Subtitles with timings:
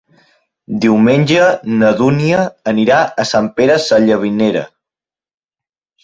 [0.83, 2.39] Diumenge na Dúnia
[2.71, 4.65] anirà a Sant Pere Sallavinera.